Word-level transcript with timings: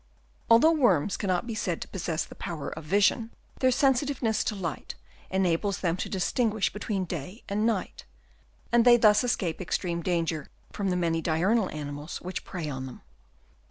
Although 0.49 0.71
worms 0.71 1.15
cannot 1.15 1.45
be 1.45 1.53
said 1.53 1.79
to 1.81 1.87
possess 1.87 2.25
the 2.25 2.33
power 2.33 2.69
of 2.69 2.85
vision, 2.85 3.29
their 3.59 3.69
sensitiveness 3.69 4.43
to 4.45 4.55
light 4.55 4.95
enables 5.29 5.81
them 5.81 5.95
to 5.97 6.09
distinguish 6.09 6.73
between 6.73 7.05
day 7.05 7.43
and 7.47 7.67
night; 7.67 8.05
and 8.71 8.83
they 8.83 8.97
thus 8.97 9.23
escape 9.23 9.61
extreme 9.61 10.01
danger 10.01 10.49
from 10.73 10.89
the 10.89 10.97
many 10.97 11.21
diurnal 11.21 11.69
animals 11.69 12.17
which 12.19 12.43
prey 12.43 12.67
on 12.67 12.87
them. 12.87 13.03